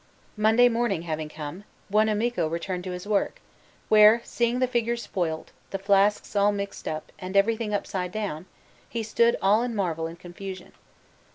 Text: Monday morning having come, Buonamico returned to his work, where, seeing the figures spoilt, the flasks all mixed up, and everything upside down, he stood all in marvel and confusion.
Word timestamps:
Monday 0.35 0.67
morning 0.67 1.03
having 1.03 1.29
come, 1.29 1.63
Buonamico 1.93 2.49
returned 2.49 2.83
to 2.85 2.91
his 2.91 3.05
work, 3.05 3.39
where, 3.87 4.19
seeing 4.25 4.57
the 4.57 4.65
figures 4.65 5.03
spoilt, 5.03 5.51
the 5.69 5.77
flasks 5.77 6.35
all 6.35 6.51
mixed 6.51 6.87
up, 6.87 7.11
and 7.19 7.37
everything 7.37 7.71
upside 7.71 8.11
down, 8.11 8.47
he 8.89 9.03
stood 9.03 9.35
all 9.43 9.61
in 9.61 9.75
marvel 9.75 10.07
and 10.07 10.17
confusion. 10.19 10.71